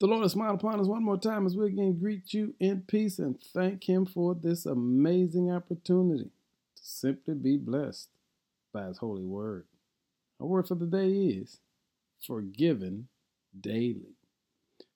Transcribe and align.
The 0.00 0.08
Lord 0.08 0.22
has 0.22 0.32
smiled 0.32 0.56
upon 0.56 0.80
us 0.80 0.86
one 0.86 1.04
more 1.04 1.16
time 1.16 1.46
as 1.46 1.56
we 1.56 1.66
again 1.66 1.98
greet 1.98 2.34
you 2.34 2.54
in 2.58 2.82
peace 2.82 3.18
and 3.18 3.40
thank 3.40 3.88
Him 3.88 4.04
for 4.04 4.34
this 4.34 4.66
amazing 4.66 5.50
opportunity 5.50 6.30
to 6.76 6.82
simply 6.82 7.34
be 7.34 7.56
blessed 7.56 8.08
by 8.72 8.86
His 8.86 8.98
holy 8.98 9.24
word. 9.24 9.66
Our 10.40 10.46
word 10.48 10.66
for 10.66 10.74
the 10.74 10.86
day 10.86 11.10
is 11.10 11.60
forgiven 12.20 13.06
daily. 13.58 14.16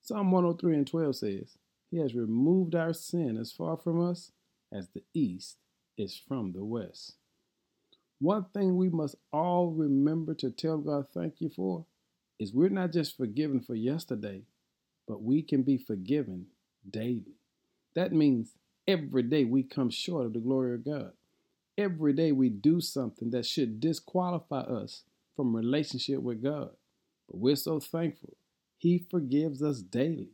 Psalm 0.03 0.32
103 0.32 0.75
and 0.75 0.87
12 0.87 1.17
says, 1.17 1.59
He 1.91 1.99
has 1.99 2.15
removed 2.15 2.75
our 2.75 2.93
sin 2.93 3.37
as 3.37 3.53
far 3.53 3.77
from 3.77 4.05
us 4.05 4.33
as 4.73 4.89
the 4.89 5.03
east 5.15 5.59
is 5.96 6.21
from 6.27 6.53
the 6.53 6.65
west. 6.65 7.15
One 8.21 8.46
thing 8.53 8.77
we 8.77 8.89
must 8.89 9.15
all 9.33 9.71
remember 9.71 10.35
to 10.35 10.51
tell 10.51 10.79
God 10.79 11.07
thank 11.15 11.41
you 11.41 11.51
for 11.51 11.85
is 12.39 12.53
we're 12.53 12.69
not 12.69 12.93
just 12.93 13.17
forgiven 13.17 13.61
for 13.61 13.75
yesterday, 13.77 14.43
but 15.09 15.22
we 15.22 15.43
can 15.43 15.62
be 15.62 15.79
forgiven 15.79 16.46
daily. 16.88 17.38
That 17.95 18.12
means 18.12 18.52
every 18.87 19.23
day 19.23 19.45
we 19.45 19.62
come 19.62 19.91
short 19.91 20.27
of 20.27 20.34
the 20.34 20.38
glory 20.38 20.74
of 20.74 20.84
God. 20.84 21.12
Every 21.78 22.12
day 22.12 22.33
we 22.33 22.50
do 22.50 22.80
something 22.80 23.30
that 23.30 23.47
should 23.47 23.80
disqualify 23.80 24.60
us 24.60 25.05
from 25.34 25.56
relationship 25.56 26.20
with 26.20 26.42
God. 26.42 26.70
But 27.28 27.38
we're 27.38 27.56
so 27.56 27.80
thankful. 27.80 28.36
He 28.77 29.06
forgives 29.10 29.62
us 29.62 29.80
daily. 29.80 30.30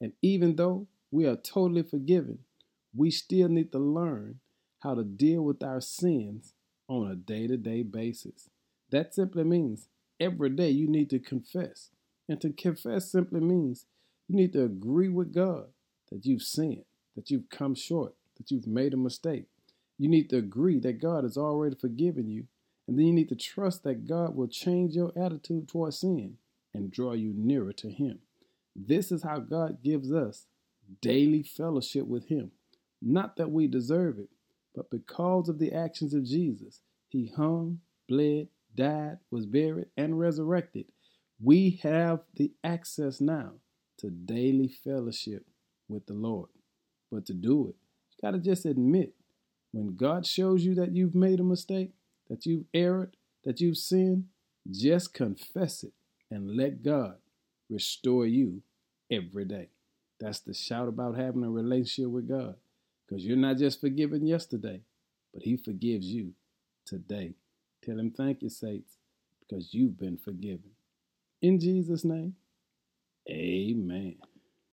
And 0.00 0.12
even 0.22 0.56
though 0.56 0.86
we 1.10 1.26
are 1.26 1.36
totally 1.36 1.82
forgiven, 1.82 2.38
we 2.94 3.10
still 3.10 3.48
need 3.48 3.72
to 3.72 3.78
learn 3.78 4.40
how 4.80 4.94
to 4.94 5.04
deal 5.04 5.42
with 5.42 5.62
our 5.62 5.80
sins 5.80 6.54
on 6.88 7.10
a 7.10 7.14
day 7.14 7.46
to 7.46 7.56
day 7.56 7.82
basis. 7.82 8.48
That 8.90 9.14
simply 9.14 9.44
means 9.44 9.88
every 10.20 10.50
day 10.50 10.70
you 10.70 10.88
need 10.88 11.10
to 11.10 11.18
confess. 11.18 11.90
And 12.28 12.40
to 12.40 12.52
confess 12.52 13.10
simply 13.10 13.40
means 13.40 13.86
you 14.28 14.36
need 14.36 14.52
to 14.52 14.64
agree 14.64 15.08
with 15.08 15.34
God 15.34 15.66
that 16.10 16.24
you've 16.26 16.42
sinned, 16.42 16.84
that 17.16 17.30
you've 17.30 17.50
come 17.50 17.74
short, 17.74 18.14
that 18.36 18.50
you've 18.50 18.66
made 18.66 18.94
a 18.94 18.98
mistake. 18.98 19.46
You 19.98 20.08
need 20.08 20.30
to 20.30 20.38
agree 20.38 20.78
that 20.80 21.00
God 21.00 21.24
has 21.24 21.36
already 21.36 21.76
forgiven 21.76 22.30
you. 22.30 22.46
And 22.86 22.98
then 22.98 23.06
you 23.06 23.12
need 23.12 23.28
to 23.28 23.36
trust 23.36 23.84
that 23.84 24.06
God 24.08 24.34
will 24.34 24.48
change 24.48 24.94
your 24.94 25.12
attitude 25.16 25.68
towards 25.68 26.00
sin 26.00 26.36
and 26.74 26.90
draw 26.90 27.12
you 27.12 27.32
nearer 27.36 27.72
to 27.74 27.90
Him. 27.90 28.18
This 28.74 29.12
is 29.12 29.22
how 29.22 29.38
God 29.38 29.82
gives 29.82 30.12
us 30.12 30.46
daily 31.00 31.42
fellowship 31.42 32.06
with 32.06 32.28
Him. 32.28 32.50
Not 33.00 33.36
that 33.36 33.50
we 33.50 33.66
deserve 33.66 34.18
it, 34.18 34.30
but 34.74 34.90
because 34.90 35.48
of 35.48 35.58
the 35.58 35.72
actions 35.72 36.14
of 36.14 36.24
Jesus, 36.24 36.80
He 37.08 37.32
hung, 37.36 37.80
bled, 38.08 38.48
died, 38.74 39.18
was 39.30 39.46
buried, 39.46 39.86
and 39.96 40.18
resurrected. 40.18 40.86
We 41.40 41.80
have 41.82 42.20
the 42.34 42.52
access 42.64 43.20
now 43.20 43.52
to 44.02 44.10
daily 44.10 44.68
fellowship 44.68 45.46
with 45.88 46.06
the 46.06 46.14
Lord. 46.14 46.50
But 47.10 47.24
to 47.26 47.32
do 47.32 47.68
it, 47.68 47.76
you 48.10 48.18
got 48.20 48.32
to 48.32 48.38
just 48.38 48.66
admit 48.66 49.14
when 49.72 49.96
God 49.96 50.26
shows 50.26 50.64
you 50.64 50.74
that 50.74 50.92
you've 50.92 51.14
made 51.14 51.40
a 51.40 51.44
mistake, 51.44 51.92
that 52.28 52.44
you've 52.44 52.64
erred, 52.74 53.16
that 53.44 53.60
you've 53.60 53.78
sinned, 53.78 54.26
just 54.70 55.14
confess 55.14 55.82
it 55.82 55.92
and 56.30 56.56
let 56.56 56.82
God 56.82 57.16
restore 57.70 58.26
you 58.26 58.62
every 59.10 59.44
day. 59.44 59.68
That's 60.20 60.40
the 60.40 60.54
shout 60.54 60.88
about 60.88 61.16
having 61.16 61.44
a 61.44 61.50
relationship 61.50 62.10
with 62.10 62.28
God. 62.28 62.56
Because 63.06 63.24
you're 63.24 63.36
not 63.36 63.58
just 63.58 63.80
forgiven 63.80 64.26
yesterday, 64.26 64.80
but 65.32 65.42
He 65.42 65.56
forgives 65.56 66.06
you 66.06 66.32
today. 66.86 67.34
Tell 67.84 67.98
Him 67.98 68.10
thank 68.10 68.42
you, 68.42 68.48
saints, 68.48 68.96
because 69.40 69.74
you've 69.74 69.98
been 69.98 70.16
forgiven. 70.16 70.70
In 71.40 71.58
Jesus' 71.58 72.04
name, 72.04 72.36
amen. 73.30 74.16